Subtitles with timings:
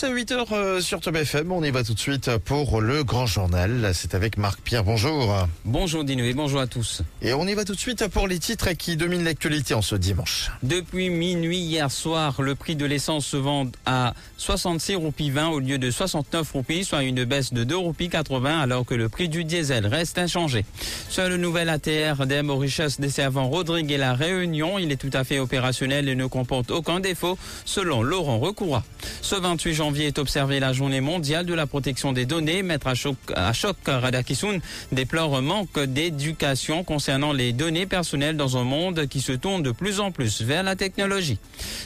[0.00, 1.52] Tous, à 8h sur Top FM.
[1.52, 3.90] On y va tout de suite pour le grand journal.
[3.94, 4.84] C'est avec Marc Pierre.
[4.84, 5.46] Bonjour.
[5.64, 7.02] Bonjour Dino et bonjour à tous.
[7.22, 9.96] Et on y va tout de suite pour les titres qui dominent l'actualité en ce
[9.96, 10.50] dimanche.
[10.62, 15.60] Depuis minuit hier soir, le prix de l'essence se vend à 66 roupies 20 au
[15.60, 19.28] lieu de 69 roupies, soit une baisse de 2 roupies 80 alors que le prix
[19.28, 20.64] du diesel reste inchangé.
[21.08, 25.24] Sur le nouvel ATR des Mauritius desservant Rodrigue et la Réunion, il est tout à
[25.24, 28.84] fait opérationnel et ne comporte aucun défaut selon Laurent Recoura.
[29.22, 32.62] Ce 28 janvier est observé la journée mondiale de la protection des données.
[32.62, 34.58] Maître Ashok, Ashok Radhakisun
[34.92, 40.00] déplore manque d'éducation concernant les données personnelles dans un monde qui se tourne de plus
[40.00, 41.38] en plus vers la technologie.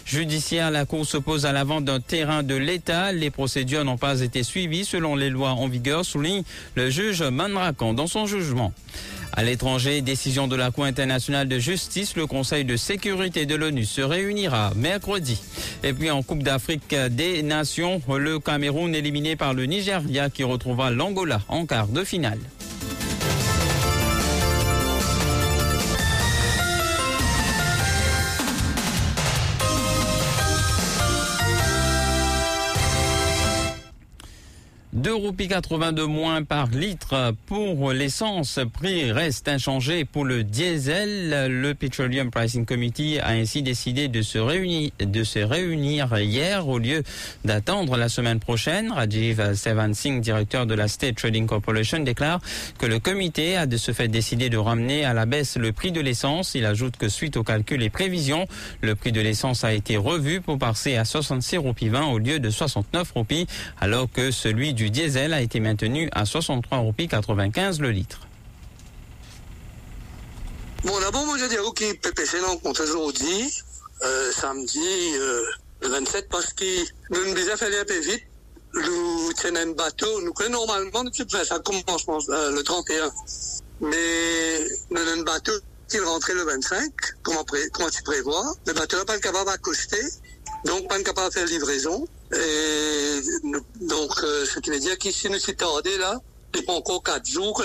[0.05, 3.13] Judiciaire, la Cour s'oppose à la vente d'un terrain de l'État.
[3.13, 6.43] Les procédures n'ont pas été suivies selon les lois en vigueur, souligne
[6.75, 8.73] le juge Manrakan dans son jugement.
[9.37, 13.85] À l'étranger, décision de la Cour internationale de justice, le Conseil de sécurité de l'ONU
[13.85, 15.43] se réunira mercredi.
[15.83, 20.93] Et puis en Coupe d'Afrique des Nations, le Cameroun éliminé par le Nigeria qui retrouvera
[20.93, 22.39] l'Angola en quart de finale.
[35.05, 38.59] Deux roupies 80 de moins par litre pour l'essence.
[38.73, 41.51] Prix reste inchangé pour le diesel.
[41.51, 46.79] Le Petroleum Pricing Committee a ainsi décidé de se réunir, de se réunir hier au
[46.79, 47.03] lieu
[47.45, 48.93] d'attendre la semaine prochaine.
[48.93, 52.41] Rajiv Sevan Singh, directeur de la State Trading Corporation, déclare
[52.79, 55.93] que le comité a de ce fait décidé de ramener à la baisse le prix
[55.93, 56.55] de l'essence.
[56.55, 58.47] Il ajoute que suite aux calculs et prévisions,
[58.81, 62.39] le prix de l'essence a été revu pour passer à 66 roupies 20 au lieu
[62.39, 63.47] de 69 roupies,
[63.83, 68.21] alors que celui du diesel a été maintenu à 63 roupies 95 le litre.
[70.85, 73.51] Bon, d'abord, moi, je dis, OK, PPC, non, contre aujourd'hui,
[74.03, 74.79] euh, samedi,
[75.17, 75.43] euh,
[75.83, 76.65] le 27, parce que
[77.11, 78.23] nous nous déjà fait un peu vite.
[78.75, 81.05] Nous tenons un bateau, nous connaissons normalement,
[81.45, 83.11] ça commence euh, le 31.
[83.81, 85.53] Mais nous un bateau
[85.89, 88.55] qui rentrait le 25, comment, pré, comment tu prévois.
[88.67, 90.03] Le bateau n'est pas capable d'accoster,
[90.65, 92.07] donc pas capable de faire livraison.
[92.35, 93.21] Et
[93.81, 96.21] donc, euh, ce qui veut dire qu'ici, nous sommes tardés là.
[96.57, 97.65] Il pas encore quatre jours,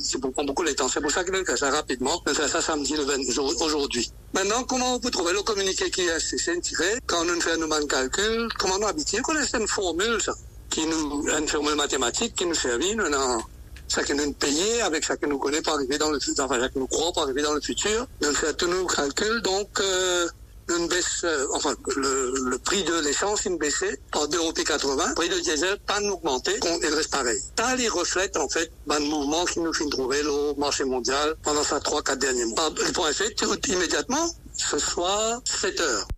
[0.00, 0.88] c'est pour prendre beaucoup de temps.
[0.88, 2.20] C'est pour ça qu'il fait ça rapidement.
[2.26, 4.10] On fait ça samedi, le 20 aujourd'hui.
[4.32, 8.48] Maintenant, comment on peut trouver le communiqué qui est tiré quand nous faisons nos calculs,
[8.58, 10.34] comment nous qu'on a une formule, ça,
[10.68, 13.40] qui nous, une formule mathématique qui nous servit, nous avons
[13.86, 16.58] ça que nous payons avec ça que nous connaissons pour arriver dans le futur, enfin,
[16.58, 18.06] ça que nous croyons pour arriver dans le futur.
[18.20, 20.26] Nous faisons tous nos calculs, donc, euh,
[20.68, 25.28] une baisse, euh, enfin, le, le, prix de l'essence, une baissée par 2,80 Le prix
[25.28, 26.52] de diesel, pas augmenté,
[26.82, 27.38] il reste pareil.
[27.58, 31.34] Ça, les reflète, en fait, ben, le mouvement qui nous fait trouver au marché mondial
[31.42, 32.70] pendant ces 3-4 derniers mois.
[32.86, 33.34] Le point fait,
[33.68, 34.26] immédiatement,
[34.56, 36.08] ce soir, 7 heures.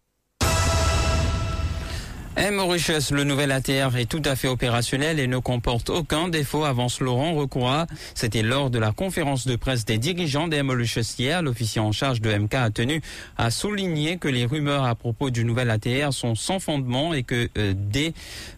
[2.38, 6.64] Et Mauritius, le nouvel ATR est tout à fait opérationnel et ne comporte aucun défaut,
[6.64, 7.86] avance Laurent Recoura.
[8.14, 11.40] C'était lors de la conférence de presse des dirigeants des Mauritius hier.
[11.40, 13.00] L'officier en charge de MK a tenu
[13.38, 17.48] à souligner que les rumeurs à propos du nouvel ATR sont sans fondement et que
[17.56, 18.12] euh, des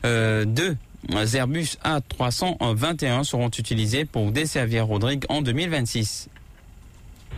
[0.05, 0.77] euh, deux
[1.35, 6.29] Airbus A321 seront utilisés pour desservir Rodrigue en 2026.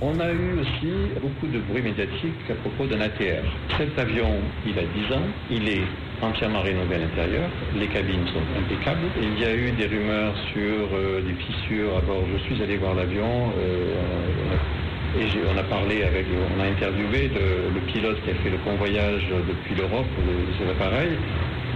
[0.01, 3.45] On a eu aussi beaucoup de bruit médiatique à propos d'un ATR.
[3.77, 5.85] Cet avion, il a 10 ans, il est
[6.23, 9.07] entièrement rénové à l'intérieur, les cabines sont impeccables.
[9.21, 12.25] Il y a eu des rumeurs sur euh, des fissures à bord.
[12.33, 16.27] Je suis allé voir l'avion euh, et on a parlé avec,
[16.57, 20.71] on a interviewé le, pilote qui a fait le convoyage depuis l'Europe de, de ces
[20.71, 21.17] appareils.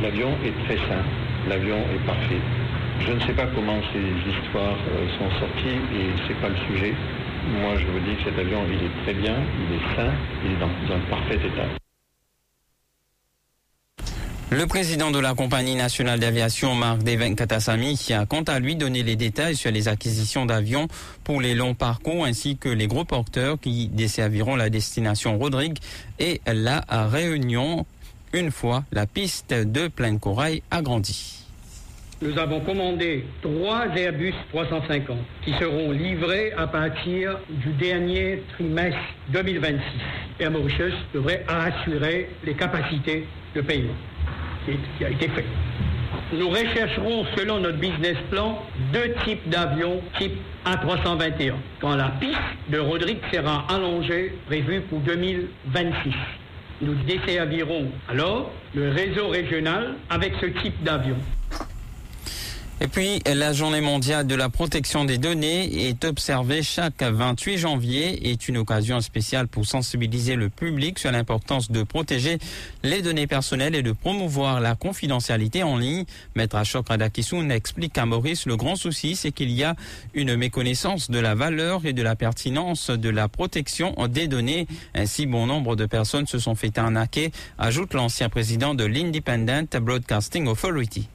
[0.03, 1.03] L'avion est très sain,
[1.49, 2.41] l'avion est parfait.
[3.01, 6.95] Je ne sais pas comment ces histoires euh, sont sorties et c'est pas le sujet.
[7.61, 10.13] Moi, je vous dis que cet avion, il est très bien, il est sain,
[10.45, 11.84] il est dans un parfait état.
[14.51, 19.03] Le président de la compagnie nationale d'aviation, Marc Devin Katasami, a quant à lui donné
[19.03, 20.87] les détails sur les acquisitions d'avions
[21.25, 25.79] pour les longs parcours ainsi que les gros porteurs qui desserviront la destination Rodrigue
[26.19, 27.85] et la Réunion
[28.33, 31.41] une fois la piste de Pleine Corail agrandie.
[32.23, 38.99] Nous avons commandé trois Airbus 350 qui seront livrés à partir du dernier trimestre
[39.31, 39.81] 2026.
[40.41, 43.95] Air Mauritius devrait assurer les capacités de paiement
[44.99, 45.45] qui a été fait.
[46.33, 48.59] nous rechercherons, selon notre business plan,
[48.93, 50.35] deux types d'avions type
[50.67, 52.39] A321, quand la piste
[52.69, 56.15] de Rodrigue sera allongée, prévue pour 2026.
[56.81, 61.17] Nous desservirons alors le réseau régional avec ce type d'avion.
[62.81, 68.27] Et puis, la journée mondiale de la protection des données est observée chaque 28 janvier
[68.27, 72.39] et est une occasion spéciale pour sensibiliser le public sur l'importance de protéger
[72.83, 76.05] les données personnelles et de promouvoir la confidentialité en ligne.
[76.35, 79.77] Maître Ashok Radakissoun explique à Maurice le grand souci, c'est qu'il y a
[80.13, 84.67] une méconnaissance de la valeur et de la pertinence de la protection des données.
[84.95, 90.49] Ainsi, bon nombre de personnes se sont fait arnaquer, ajoute l'ancien président de l'Independent Broadcasting
[90.49, 91.09] Authority.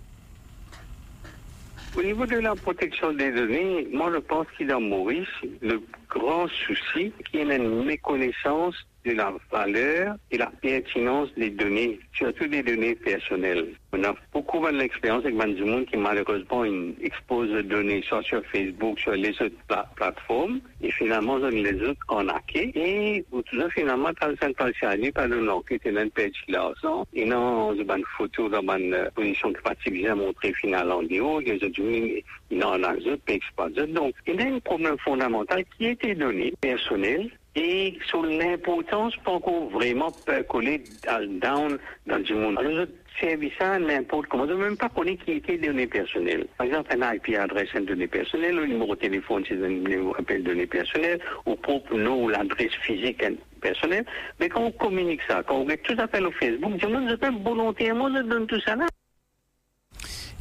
[1.96, 5.28] Au niveau de la protection des données, moi je pense qu'il a Maurice
[5.62, 8.76] le grand souci qui est une méconnaissance
[9.06, 13.68] de la valeur et la pertinence des données, surtout des données personnelles.
[13.94, 16.64] On a beaucoup de l'expérience avec du monde qui malheureusement
[17.02, 19.56] expose des données sur Facebook, sur les autres
[19.96, 22.72] plateformes, et finalement on les autres en acquis.
[22.76, 23.26] Et
[23.72, 28.04] finalement, quand ça s'est par le nom qui était une page l'argent, et non, une
[28.18, 32.76] photo dans une position qui pas bien montrée finalement en haut, les autres, ils n'en
[32.84, 33.18] ont
[33.56, 39.16] pas Donc, il y a un problème fondamental qui était donné personnel et sur l'importance
[39.18, 40.12] pour qu'on vraiment
[40.48, 41.78] coller down
[42.08, 42.58] dans le monde.
[42.58, 42.86] Alors,
[43.20, 44.44] service ça n'importe comment.
[44.44, 46.48] On ne même pas connaître qui était données personnelles.
[46.58, 50.44] Par exemple, un IP adresse, une donnée personnelle, le numéro de téléphone, c'est un appel
[50.44, 53.22] données personnelles, ou propre nom ou l'adresse physique
[53.62, 54.06] personnelle.
[54.40, 57.44] Mais quand on communique ça, quand on met tout à fait au Facebook, me dis
[57.44, 58.86] volontairement, je donne tout ça là.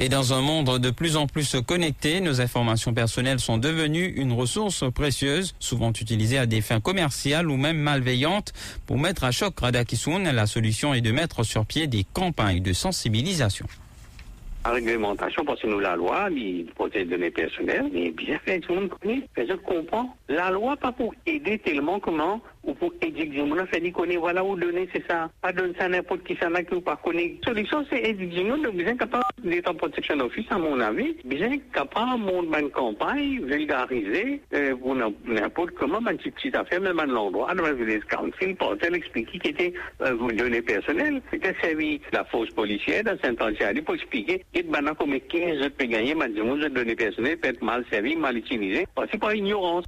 [0.01, 4.33] Et dans un monde de plus en plus connecté, nos informations personnelles sont devenues une
[4.33, 8.53] ressource précieuse, souvent utilisée à des fins commerciales ou même malveillantes.
[8.87, 12.73] Pour mettre à choc Radakisun, la solution est de mettre sur pied des campagnes de
[12.73, 13.67] sensibilisation.
[14.65, 18.61] La réglementation, parce que nous, la loi, il protège les données personnelles, mais bien fait,
[18.61, 20.15] tout le monde connaît, je comprends.
[20.29, 23.41] La loi, pas pour aider tellement comment ou pour éduquer.
[23.41, 25.31] On fait dit connaître, voilà où donner, c'est ça.
[25.41, 27.37] Pas donner ça n'importe qui, ça n'a que pas connaître.
[27.47, 28.45] La solution, c'est éduquer.
[28.45, 34.41] Donc, bien capable d'être en protection office, à mon avis, bien capable, mon campagne, vulgariser,
[34.55, 38.75] euh, pour n'importe comment, une petite, affaire, même à l'endroit, dans le village council, pour
[38.75, 39.73] expliquer qui était
[40.03, 41.23] euh, vos données personnelles.
[41.31, 46.15] C'était servi la force policière dans Saint-Antiali pour expliquer que maintenant, comme 15 autres gagner,
[46.15, 49.85] de données personnelles peut être mal servies, mal utilisées, parce que par ignorance.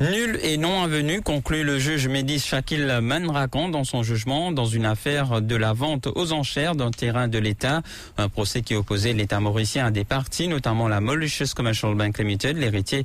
[0.00, 4.86] Nul et non avenu, conclut le juge Médis Shakil Manrakan dans son jugement dans une
[4.86, 7.80] affaire de la vente aux enchères d'un terrain de l'État.
[8.18, 12.56] Un procès qui opposait l'État mauricien à des parties, notamment la Mauritius Commercial Bank Limited,
[12.56, 13.04] l'héritier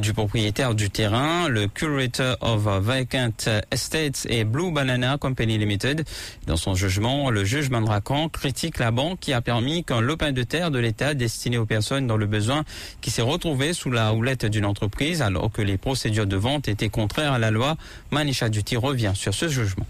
[0.00, 3.32] du propriétaire du terrain, le Curator of Vacant
[3.70, 6.04] Estates et Blue Banana Company Limited.
[6.46, 10.42] Dans son jugement, le juge Mandrakan critique la banque qui a permis qu'un lopin de
[10.42, 12.64] terre de l'État destiné aux personnes dans le besoin
[13.00, 16.88] qui s'est retrouvé sous la houlette d'une entreprise alors que les procédures de vente étaient
[16.88, 17.76] contraires à la loi.
[18.10, 19.86] Manisha Duty revient sur ce jugement.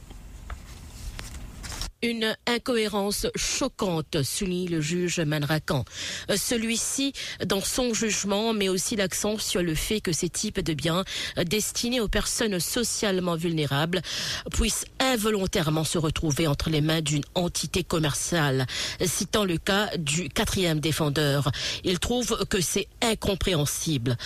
[2.04, 5.84] Une incohérence choquante, souligne le juge Manrakan.
[6.30, 7.12] Euh, celui-ci,
[7.46, 11.04] dans son jugement, met aussi l'accent sur le fait que ces types de biens
[11.38, 14.02] euh, destinés aux personnes socialement vulnérables
[14.50, 18.66] puissent involontairement se retrouver entre les mains d'une entité commerciale.
[19.04, 21.52] Citant le cas du quatrième défendeur,
[21.84, 24.16] il trouve que c'est incompréhensible.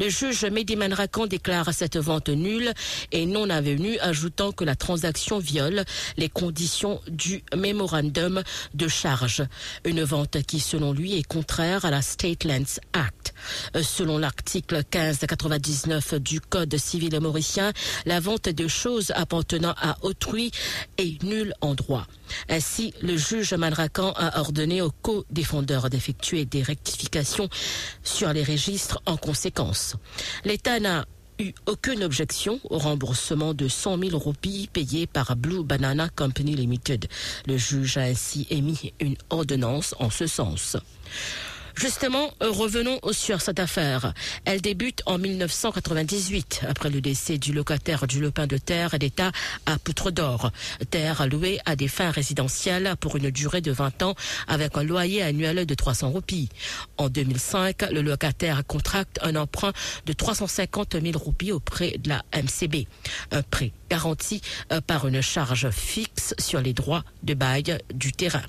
[0.00, 2.72] Le juge Mehdi Manrakan déclare cette vente nulle
[3.12, 5.84] et non avenue, ajoutant que la transaction viole
[6.16, 8.42] les conditions du mémorandum
[8.74, 9.42] de charge.
[9.84, 13.34] Une vente qui, selon lui, est contraire à la State Lands Act.
[13.82, 17.72] Selon l'article 1599 du Code civil mauricien,
[18.04, 20.50] la vente de choses appartenant à autrui
[20.98, 22.06] est nulle en droit.
[22.48, 27.48] Ainsi, le juge Manrakan a ordonné aux co-défendeurs d'effectuer des rectifications
[28.02, 29.96] sur les registres en conséquence.
[30.44, 31.06] L'État n'a
[31.38, 37.06] eu aucune objection au remboursement de 100 000 roupies payées par Blue Banana Company Limited.
[37.46, 40.76] Le juge a ainsi émis une ordonnance en ce sens.
[41.78, 44.14] Justement, euh, revenons sur cette affaire.
[44.46, 49.30] Elle débute en 1998, après le décès du locataire du lopin de terre d'État
[49.66, 50.52] à Poutre d'Or.
[50.88, 54.14] Terre louée à des fins résidentielles pour une durée de 20 ans
[54.48, 56.48] avec un loyer annuel de 300 roupies.
[56.96, 59.74] En 2005, le locataire contracte un emprunt
[60.06, 62.86] de 350 000 roupies auprès de la MCB.
[63.32, 64.40] Un prêt garanti
[64.72, 68.42] euh, par une charge fixe sur les droits de bail du terrain.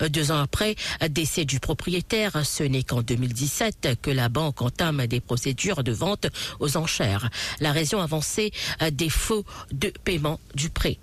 [0.00, 0.76] Euh, deux ans après,
[1.10, 6.26] décès du propriétaire, ce n'est qu'en 2017 que la banque entame des procédures de vente
[6.60, 7.30] aux enchères.
[7.60, 8.52] La raison avancée,
[8.92, 10.98] défaut de paiement du prêt.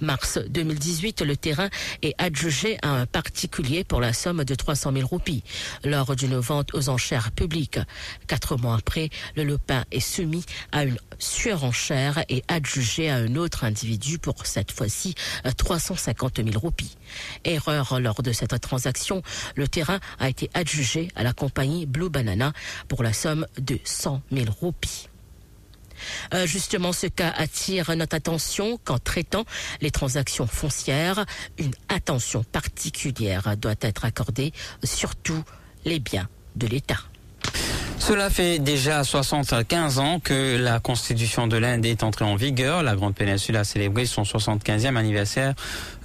[0.00, 1.68] Mars 2018, le terrain
[2.02, 5.42] est adjugé à un particulier pour la somme de 300 000 roupies
[5.84, 7.78] lors d'une vente aux enchères publiques.
[8.26, 13.64] Quatre mois après, le lopin est soumis à une surenchère et adjugé à un autre
[13.64, 15.14] individu pour cette fois-ci
[15.56, 16.96] 350 000 roupies.
[17.44, 19.22] Erreur lors de cette transaction,
[19.56, 22.52] le terrain a été adjugé à la compagnie Blue Banana
[22.88, 25.08] pour la somme de 100 000 roupies.
[26.34, 29.44] Euh, justement, ce cas attire notre attention qu'en traitant
[29.80, 31.24] les transactions foncières,
[31.58, 34.52] une attention particulière doit être accordée,
[34.84, 35.42] surtout
[35.84, 36.98] les biens de l'État.
[38.08, 42.82] Cela fait déjà 75 ans que la Constitution de l'Inde est entrée en vigueur.
[42.82, 45.52] La Grande Péninsule a célébré son 75e anniversaire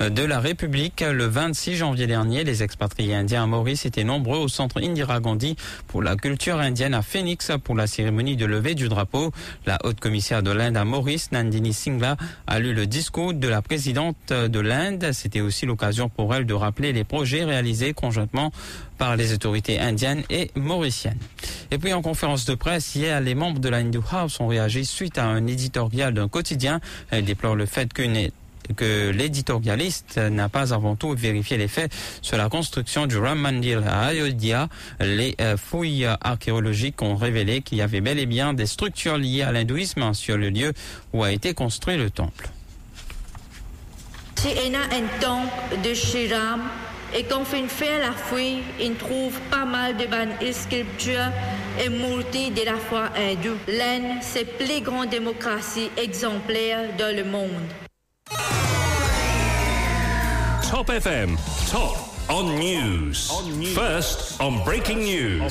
[0.01, 2.43] euh, de la République le 26 janvier dernier.
[2.43, 5.55] Les expatriés indiens à Maurice étaient nombreux au centre Indira Gandhi
[5.87, 9.31] pour la culture indienne à Phoenix pour la cérémonie de levée du drapeau.
[9.65, 12.17] La haute commissaire de l'Inde à Maurice, Nandini Singla,
[12.47, 15.11] a lu le discours de la présidente de l'Inde.
[15.13, 18.51] C'était aussi l'occasion pour elle de rappeler les projets réalisés conjointement
[19.03, 21.19] par les autorités indiennes et mauriciennes.
[21.71, 24.85] Et puis en conférence de presse, hier, les membres de la Hindu House ont réagi
[24.85, 26.79] suite à un éditorial d'un quotidien.
[27.11, 31.91] Elle déplore le fait que l'éditorialiste n'a pas avant tout vérifié les faits
[32.21, 34.69] sur la construction du Ram Mandir à Ayodhya.
[35.01, 39.41] Les euh, fouilles archéologiques ont révélé qu'il y avait bel et bien des structures liées
[39.41, 40.71] à l'hindouisme sur le lieu
[41.11, 42.47] où a été construit le temple.
[44.37, 45.93] C'est un temple de
[47.15, 51.31] et quand on fait la fouille, on trouve pas mal de bonnes sculptures
[51.79, 53.57] et murtis de la foi hindoue.
[53.67, 57.51] L'Inde, c'est la plus grande démocratie exemplaire dans le monde.
[60.69, 61.37] Top FM,
[61.71, 61.97] top
[62.29, 63.13] on news.
[63.75, 65.49] First on breaking news.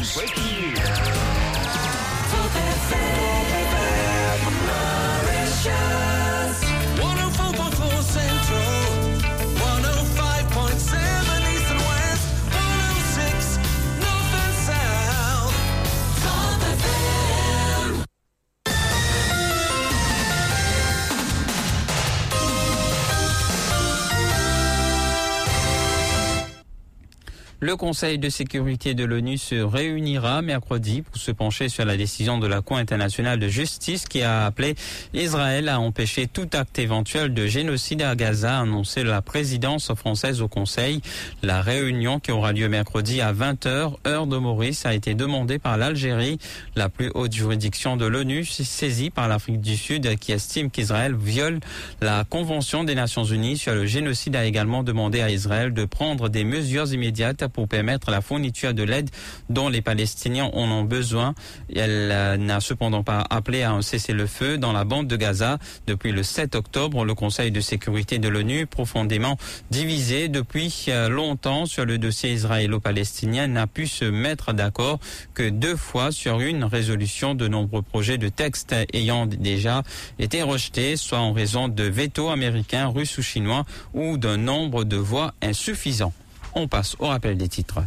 [27.65, 32.39] Le Conseil de sécurité de l'ONU se réunira mercredi pour se pencher sur la décision
[32.39, 34.75] de la Cour internationale de justice qui a appelé
[35.15, 40.49] Israël à empêcher tout acte éventuel de génocide à Gaza, annoncé la présidence française au
[40.49, 41.03] Conseil.
[41.45, 45.77] La réunion qui aura lieu mercredi à 20h, heure de Maurice, a été demandée par
[45.77, 46.39] l'Algérie,
[46.75, 51.61] la plus haute juridiction de l'ONU, saisie par l'Afrique du Sud qui estime qu'Israël viole
[52.01, 56.29] la Convention des Nations Unies sur le génocide, a également demandé à Israël de prendre
[56.29, 59.11] des mesures immédiates pour permettre la fourniture de l'aide
[59.49, 61.35] dont les Palestiniens en ont besoin.
[61.75, 65.59] Elle euh, n'a cependant pas appelé à un cessez-le-feu dans la bande de Gaza.
[65.87, 69.37] Depuis le 7 octobre, le Conseil de sécurité de l'ONU, profondément
[69.71, 74.99] divisé depuis euh, longtemps sur le dossier israélo-palestinien, n'a pu se mettre d'accord
[75.35, 79.83] que deux fois sur une résolution de nombreux projets de textes ayant déjà
[80.19, 84.97] été rejetés, soit en raison de veto américains, russes ou chinois, ou d'un nombre de
[84.97, 86.13] voix insuffisant.
[86.55, 87.83] On passe au rappel des titres.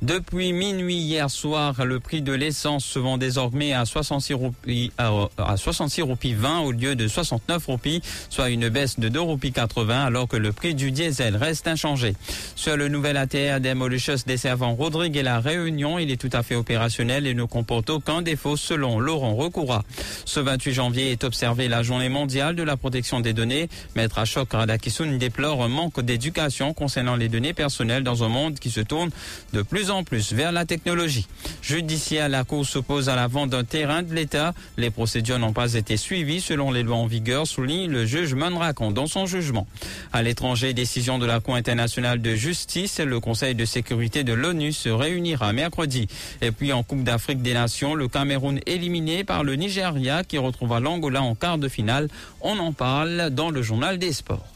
[0.00, 5.56] Depuis minuit hier soir, le prix de l'essence se vend désormais à 66 roupies, à
[5.56, 8.00] 66 roupies 20 au lieu de 69 roupies,
[8.30, 12.14] soit une baisse de 2 roupies 80, alors que le prix du diesel reste inchangé.
[12.54, 13.74] Sur le nouvel ATR des
[14.24, 18.22] desservant Rodrigue et la Réunion, il est tout à fait opérationnel et ne comporte aucun
[18.22, 19.82] défaut selon Laurent Recoura.
[20.24, 23.68] Ce 28 janvier est observé la journée mondiale de la protection des données.
[23.96, 28.70] Maître Ashok Radakissoun déplore un manque d'éducation concernant les données personnelles dans un monde qui
[28.70, 29.10] se tourne
[29.52, 31.26] de plus en plus vers la technologie.
[31.62, 34.54] Judiciaire, la Cour s'oppose à la vente d'un terrain de l'État.
[34.76, 38.90] Les procédures n'ont pas été suivies selon les lois en vigueur, souligne le juge Manrakon
[38.90, 39.66] dans son jugement.
[40.12, 44.72] À l'étranger, décision de la Cour internationale de justice, le Conseil de sécurité de l'ONU
[44.72, 46.08] se réunira mercredi.
[46.40, 50.80] Et puis en Coupe d'Afrique des Nations, le Cameroun éliminé par le Nigeria qui retrouvera
[50.80, 52.08] l'Angola en quart de finale.
[52.40, 54.46] On en parle dans le journal des sports.